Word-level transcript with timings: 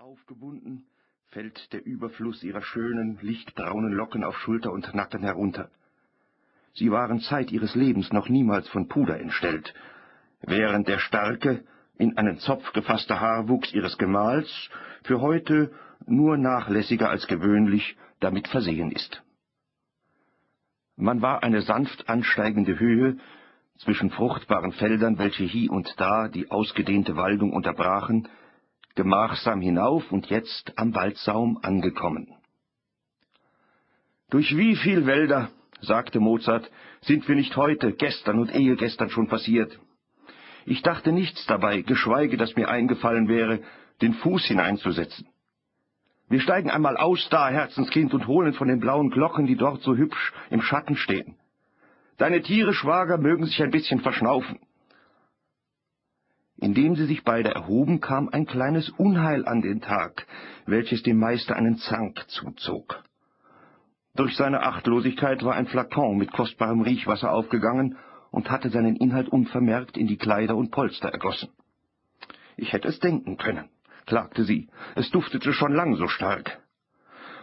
aufgebunden, 0.00 0.86
fällt 1.30 1.72
der 1.72 1.84
Überfluss 1.84 2.44
ihrer 2.44 2.62
schönen, 2.62 3.18
lichtbraunen 3.20 3.92
Locken 3.92 4.22
auf 4.22 4.38
Schulter 4.38 4.70
und 4.70 4.94
Nacken 4.94 5.22
herunter. 5.22 5.70
Sie 6.72 6.92
waren 6.92 7.18
Zeit 7.18 7.50
ihres 7.50 7.74
Lebens 7.74 8.12
noch 8.12 8.28
niemals 8.28 8.68
von 8.68 8.86
Puder 8.86 9.18
entstellt, 9.18 9.74
während 10.42 10.86
der 10.86 11.00
starke, 11.00 11.64
in 11.96 12.16
einen 12.16 12.38
Zopf 12.38 12.72
gefasste 12.74 13.18
Haarwuchs 13.18 13.72
ihres 13.74 13.98
Gemahls 13.98 14.48
für 15.02 15.20
heute 15.20 15.72
nur 16.06 16.36
nachlässiger 16.36 17.10
als 17.10 17.26
gewöhnlich 17.26 17.96
damit 18.20 18.46
versehen 18.46 18.92
ist. 18.92 19.24
Man 20.94 21.22
war 21.22 21.42
eine 21.42 21.62
sanft 21.62 22.08
ansteigende 22.08 22.78
Höhe 22.78 23.18
zwischen 23.78 24.10
fruchtbaren 24.10 24.70
Feldern, 24.72 25.18
welche 25.18 25.42
hie 25.42 25.68
und 25.68 25.92
da 25.96 26.28
die 26.28 26.52
ausgedehnte 26.52 27.16
Waldung 27.16 27.52
unterbrachen, 27.52 28.28
gemachsam 28.98 29.60
hinauf 29.60 30.10
und 30.10 30.26
jetzt 30.26 30.72
am 30.76 30.92
Waldsaum 30.92 31.56
angekommen. 31.62 32.34
Durch 34.28 34.56
wie 34.56 34.74
viel 34.74 35.06
Wälder, 35.06 35.50
sagte 35.80 36.18
Mozart, 36.18 36.68
sind 37.02 37.28
wir 37.28 37.36
nicht 37.36 37.56
heute, 37.56 37.92
gestern 37.92 38.40
und 38.40 38.52
ehegestern 38.52 39.08
schon 39.08 39.28
passiert. 39.28 39.78
Ich 40.66 40.82
dachte 40.82 41.12
nichts 41.12 41.46
dabei, 41.46 41.82
geschweige, 41.82 42.36
dass 42.36 42.56
mir 42.56 42.68
eingefallen 42.68 43.28
wäre, 43.28 43.60
den 44.02 44.14
Fuß 44.14 44.46
hineinzusetzen. 44.46 45.28
Wir 46.28 46.40
steigen 46.40 46.68
einmal 46.68 46.96
aus 46.96 47.24
da, 47.30 47.50
Herzenskind, 47.50 48.12
und 48.12 48.26
holen 48.26 48.52
von 48.54 48.66
den 48.66 48.80
blauen 48.80 49.10
Glocken, 49.10 49.46
die 49.46 49.56
dort 49.56 49.80
so 49.82 49.94
hübsch 49.94 50.32
im 50.50 50.60
Schatten 50.60 50.96
stehen. 50.96 51.36
Deine 52.16 52.42
Tiere, 52.42 52.74
Schwager, 52.74 53.16
mögen 53.16 53.46
sich 53.46 53.62
ein 53.62 53.70
bisschen 53.70 54.00
verschnaufen. 54.00 54.58
Indem 56.60 56.96
sie 56.96 57.06
sich 57.06 57.22
beide 57.22 57.54
erhoben, 57.54 58.00
kam 58.00 58.28
ein 58.28 58.44
kleines 58.44 58.90
Unheil 58.90 59.46
an 59.46 59.62
den 59.62 59.80
Tag, 59.80 60.26
welches 60.66 61.04
dem 61.04 61.18
Meister 61.18 61.54
einen 61.54 61.78
Zank 61.78 62.24
zuzog. 62.28 63.02
Durch 64.16 64.36
seine 64.36 64.62
Achtlosigkeit 64.62 65.44
war 65.44 65.54
ein 65.54 65.68
Flakon 65.68 66.18
mit 66.18 66.32
kostbarem 66.32 66.80
Riechwasser 66.80 67.30
aufgegangen 67.32 67.96
und 68.32 68.50
hatte 68.50 68.70
seinen 68.70 68.96
Inhalt 68.96 69.28
unvermerkt 69.28 69.96
in 69.96 70.08
die 70.08 70.16
Kleider 70.16 70.56
und 70.56 70.72
Polster 70.72 71.08
ergossen. 71.10 71.50
Ich 72.56 72.72
hätte 72.72 72.88
es 72.88 72.98
denken 72.98 73.36
können, 73.36 73.68
klagte 74.06 74.42
sie, 74.42 74.68
es 74.96 75.10
duftete 75.12 75.52
schon 75.52 75.72
lang 75.72 75.94
so 75.94 76.08
stark. 76.08 76.58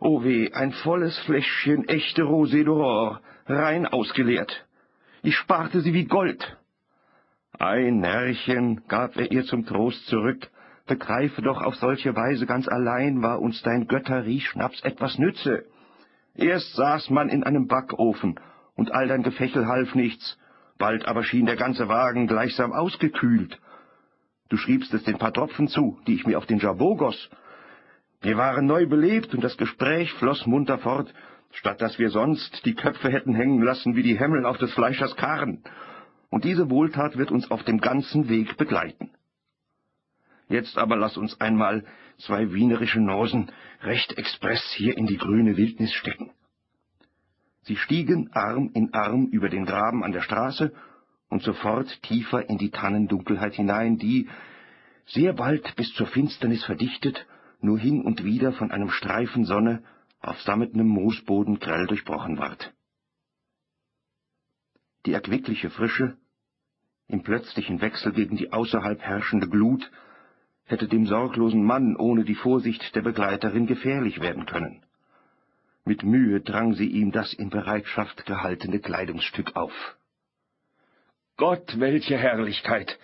Oh 0.00 0.22
weh, 0.22 0.52
ein 0.52 0.70
volles 0.70 1.18
Fläschchen 1.20 1.88
echte 1.88 2.22
Rosé 2.22 2.64
d'Aurore, 2.64 3.18
rein 3.46 3.86
ausgeleert. 3.86 4.64
Ich 5.22 5.36
sparte 5.36 5.80
sie 5.80 5.92
wie 5.92 6.04
Gold. 6.04 6.56
Ein 7.58 7.98
Närrchen, 8.00 8.86
gab 8.88 9.16
er 9.16 9.30
ihr 9.32 9.44
zum 9.44 9.66
Trost 9.66 10.06
zurück, 10.06 10.48
begreife 10.86 11.42
doch 11.42 11.60
auf 11.60 11.76
solche 11.76 12.14
Weise 12.16 12.46
ganz 12.46 12.68
allein 12.68 13.22
war 13.22 13.40
uns 13.40 13.60
dein 13.62 13.86
Götterriechschnaps 13.86 14.82
etwas 14.82 15.18
nütze. 15.18 15.64
Erst 16.34 16.74
saß 16.74 17.10
man 17.10 17.28
in 17.28 17.42
einem 17.42 17.66
Backofen, 17.66 18.38
und 18.76 18.92
all 18.92 19.08
dein 19.08 19.22
Gefächel 19.22 19.66
half 19.66 19.94
nichts, 19.94 20.38
bald 20.78 21.06
aber 21.06 21.22
schien 21.22 21.44
der 21.44 21.56
ganze 21.56 21.88
Wagen 21.88 22.26
gleichsam 22.26 22.72
ausgekühlt. 22.72 23.60
Du 24.48 24.56
schriebst 24.56 24.94
es 24.94 25.04
den 25.04 25.18
paar 25.18 25.32
Tropfen 25.32 25.68
zu, 25.68 25.98
die 26.06 26.14
ich 26.14 26.26
mir 26.26 26.38
auf 26.38 26.46
den 26.46 26.58
Jabot 26.58 26.98
goss. 26.98 27.30
Wir 28.22 28.36
waren 28.36 28.66
neu 28.66 28.86
belebt, 28.86 29.34
und 29.34 29.44
das 29.44 29.56
Gespräch 29.56 30.12
floss 30.14 30.46
munter 30.46 30.78
fort, 30.78 31.12
statt 31.52 31.82
dass 31.82 31.98
wir 31.98 32.10
sonst 32.10 32.64
die 32.64 32.74
Köpfe 32.74 33.10
hätten 33.10 33.34
hängen 33.34 33.62
lassen 33.62 33.96
wie 33.96 34.02
die 34.02 34.18
Hemmel 34.18 34.46
auf 34.46 34.56
des 34.56 34.72
Fleischers 34.72 35.14
Karren 35.16 35.62
und 36.30 36.44
diese 36.44 36.70
Wohltat 36.70 37.16
wird 37.16 37.30
uns 37.30 37.50
auf 37.50 37.64
dem 37.64 37.80
ganzen 37.80 38.28
Weg 38.28 38.56
begleiten. 38.56 39.10
Jetzt 40.48 40.78
aber 40.78 40.96
lass 40.96 41.16
uns 41.16 41.40
einmal 41.40 41.84
zwei 42.18 42.52
wienerische 42.52 43.00
Nosen 43.00 43.52
recht 43.82 44.16
express 44.18 44.62
hier 44.76 44.96
in 44.96 45.06
die 45.06 45.18
grüne 45.18 45.56
Wildnis 45.56 45.92
stecken. 45.92 46.32
Sie 47.62 47.76
stiegen 47.76 48.30
Arm 48.32 48.70
in 48.74 48.94
Arm 48.94 49.26
über 49.26 49.48
den 49.48 49.66
Graben 49.66 50.02
an 50.02 50.12
der 50.12 50.22
Straße 50.22 50.72
und 51.28 51.42
sofort 51.42 52.02
tiefer 52.02 52.48
in 52.48 52.58
die 52.58 52.70
Tannendunkelheit 52.70 53.54
hinein, 53.54 53.98
die, 53.98 54.28
sehr 55.06 55.32
bald 55.34 55.76
bis 55.76 55.92
zur 55.94 56.06
Finsternis 56.06 56.64
verdichtet, 56.64 57.26
nur 57.60 57.78
hin 57.78 58.02
und 58.02 58.24
wieder 58.24 58.52
von 58.52 58.70
einem 58.70 58.90
Streifen 58.90 59.44
Sonne 59.44 59.82
auf 60.20 60.40
sammetnem 60.42 60.88
Moosboden 60.88 61.58
grell 61.58 61.86
durchbrochen 61.86 62.38
ward. 62.38 62.72
Die 65.06 65.12
erquickliche 65.12 65.70
Frische, 65.70 66.16
im 67.10 67.22
plötzlichen 67.22 67.80
Wechsel 67.80 68.12
gegen 68.12 68.36
die 68.36 68.52
außerhalb 68.52 69.00
herrschende 69.00 69.48
Glut, 69.48 69.90
hätte 70.64 70.88
dem 70.88 71.06
sorglosen 71.06 71.64
Mann 71.64 71.96
ohne 71.96 72.24
die 72.24 72.34
Vorsicht 72.34 72.94
der 72.94 73.02
Begleiterin 73.02 73.66
gefährlich 73.66 74.20
werden 74.20 74.46
können. 74.46 74.82
Mit 75.84 76.04
Mühe 76.04 76.40
drang 76.40 76.74
sie 76.74 76.86
ihm 76.86 77.10
das 77.10 77.32
in 77.32 77.50
Bereitschaft 77.50 78.24
gehaltene 78.26 78.78
Kleidungsstück 78.78 79.56
auf. 79.56 79.72
Gott, 81.36 81.78
welche 81.80 82.16
Herrlichkeit! 82.16 82.98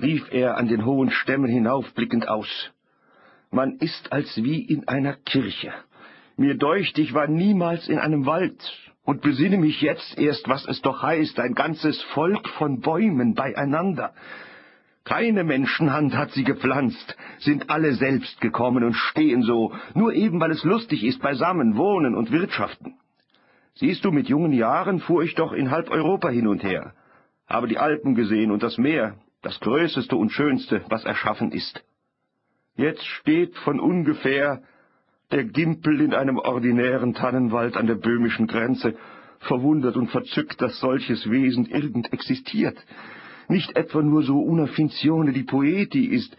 rief 0.00 0.26
er 0.30 0.56
an 0.56 0.68
den 0.68 0.84
hohen 0.84 1.10
Stämmen 1.10 1.50
hinaufblickend 1.50 2.28
aus. 2.28 2.70
Man 3.50 3.76
ist 3.78 4.12
als 4.12 4.36
wie 4.36 4.62
in 4.62 4.86
einer 4.88 5.14
Kirche. 5.14 5.72
Mir 6.36 6.56
deucht, 6.56 6.98
ich 6.98 7.12
war 7.12 7.26
niemals 7.26 7.88
in 7.88 7.98
einem 7.98 8.26
Wald, 8.26 8.60
und 9.10 9.22
besinne 9.22 9.58
mich 9.58 9.80
jetzt 9.80 10.16
erst, 10.20 10.48
was 10.48 10.64
es 10.68 10.82
doch 10.82 11.02
heißt, 11.02 11.40
ein 11.40 11.54
ganzes 11.54 12.00
Volk 12.14 12.48
von 12.50 12.78
Bäumen 12.78 13.34
beieinander. 13.34 14.14
Keine 15.02 15.42
Menschenhand 15.42 16.16
hat 16.16 16.30
sie 16.30 16.44
gepflanzt, 16.44 17.16
sind 17.40 17.70
alle 17.70 17.94
selbst 17.94 18.40
gekommen 18.40 18.84
und 18.84 18.94
stehen 18.94 19.42
so, 19.42 19.72
nur 19.94 20.12
eben 20.12 20.38
weil 20.38 20.52
es 20.52 20.62
lustig 20.62 21.02
ist, 21.02 21.20
beisammen 21.20 21.76
wohnen 21.76 22.14
und 22.14 22.30
wirtschaften. 22.30 23.00
Siehst 23.74 24.04
du, 24.04 24.12
mit 24.12 24.28
jungen 24.28 24.52
Jahren 24.52 25.00
fuhr 25.00 25.24
ich 25.24 25.34
doch 25.34 25.52
in 25.52 25.72
halb 25.72 25.90
Europa 25.90 26.28
hin 26.28 26.46
und 26.46 26.62
her, 26.62 26.94
habe 27.48 27.66
die 27.66 27.78
Alpen 27.78 28.14
gesehen 28.14 28.52
und 28.52 28.62
das 28.62 28.78
Meer, 28.78 29.16
das 29.42 29.58
größte 29.58 30.14
und 30.14 30.30
schönste, 30.30 30.84
was 30.88 31.04
erschaffen 31.04 31.50
ist. 31.50 31.82
Jetzt 32.76 33.04
steht 33.04 33.56
von 33.56 33.80
ungefähr 33.80 34.62
der 35.30 35.44
Gimpel 35.44 36.00
in 36.00 36.14
einem 36.14 36.38
ordinären 36.38 37.14
Tannenwald 37.14 37.76
an 37.76 37.86
der 37.86 37.94
böhmischen 37.94 38.46
Grenze, 38.46 38.94
verwundert 39.40 39.96
und 39.96 40.10
verzückt, 40.10 40.60
dass 40.60 40.78
solches 40.80 41.30
Wesen 41.30 41.66
irgend 41.66 42.12
existiert. 42.12 42.76
Nicht 43.48 43.76
etwa 43.76 44.02
nur 44.02 44.22
so 44.22 44.40
una 44.40 44.66
finzione 44.66 45.32
di 45.32 45.42
poeti 45.42 46.04
ist, 46.04 46.36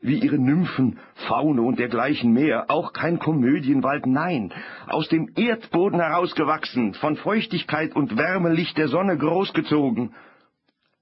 wie 0.00 0.18
ihre 0.18 0.38
Nymphen, 0.38 0.98
Faune 1.26 1.62
und 1.62 1.78
dergleichen 1.78 2.32
mehr, 2.32 2.70
auch 2.70 2.92
kein 2.92 3.18
Komödienwald, 3.18 4.06
nein, 4.06 4.52
aus 4.86 5.08
dem 5.08 5.30
Erdboden 5.34 5.98
herausgewachsen, 5.98 6.94
von 6.94 7.16
Feuchtigkeit 7.16 7.96
und 7.96 8.16
Wärmelicht 8.16 8.76
der 8.76 8.88
Sonne 8.88 9.16
großgezogen. 9.16 10.14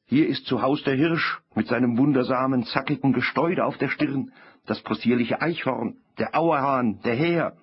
Hier 0.06 0.28
ist 0.28 0.46
zu 0.46 0.62
Haus 0.62 0.84
der 0.84 0.94
Hirsch 0.94 1.40
mit 1.54 1.66
seinem 1.66 1.98
wundersamen, 1.98 2.64
zackigen 2.64 3.12
Gesteude 3.12 3.64
auf 3.64 3.76
der 3.78 3.88
Stirn, 3.88 4.32
das 4.66 4.80
possierliche 4.82 5.40
Eichhorn, 5.42 5.96
der 6.18 6.34
Auerhahn, 6.34 7.00
der 7.02 7.14
Häher. 7.14 7.56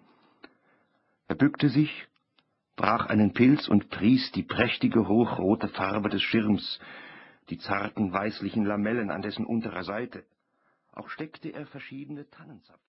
Er 1.27 1.35
bückte 1.35 1.69
sich, 1.69 2.07
brach 2.75 3.07
einen 3.07 3.33
Pilz 3.33 3.67
und 3.67 3.89
pries 3.89 4.31
die 4.31 4.43
prächtige 4.43 5.07
hochrote 5.07 5.67
Farbe 5.67 6.09
des 6.09 6.21
Schirms, 6.21 6.79
die 7.49 7.57
zarten 7.57 8.11
weißlichen 8.11 8.65
Lamellen 8.65 9.11
an 9.11 9.21
dessen 9.21 9.45
unterer 9.45 9.83
Seite. 9.83 10.23
Auch 10.93 11.09
steckte 11.09 11.49
er 11.49 11.65
verschiedene 11.67 12.29
Tannenzapfen. 12.29 12.79